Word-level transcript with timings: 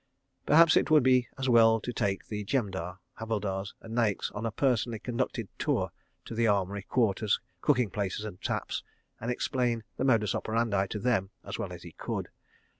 Perhaps 0.47 0.75
it 0.75 0.89
would 0.89 1.03
be 1.03 1.27
as 1.37 1.47
well 1.47 1.79
to 1.79 1.93
take 1.93 2.25
the 2.25 2.43
Jemadar, 2.43 2.97
Havildars 3.19 3.75
and 3.81 3.93
Naiks 3.93 4.31
on 4.33 4.47
a 4.47 4.51
personally 4.51 4.97
conducted 4.97 5.47
tour 5.59 5.91
to 6.25 6.33
the 6.33 6.47
armoury, 6.47 6.81
quarters, 6.81 7.39
cooking 7.61 7.91
places 7.91 8.25
and 8.25 8.41
taps, 8.41 8.81
and 9.19 9.29
explain 9.29 9.83
the 9.97 10.03
modus 10.03 10.33
operandi 10.33 10.87
to 10.87 10.97
them 10.97 11.29
as 11.43 11.59
well 11.59 11.71
as 11.71 11.83
he 11.83 11.91
could. 11.91 12.29